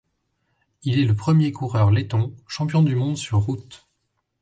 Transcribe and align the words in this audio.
Il 0.81 0.97
est 0.97 1.05
le 1.05 1.15
premier 1.15 1.51
coureur 1.51 1.91
letton 1.91 2.35
champion 2.47 2.81
du 2.81 2.95
monde 2.95 3.17
sur 3.19 3.37
route. 3.37 3.85